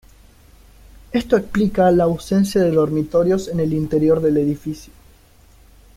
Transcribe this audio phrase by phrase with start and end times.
[1.11, 4.91] Esto explica la ausencia de dormitorios en el interior del edificio.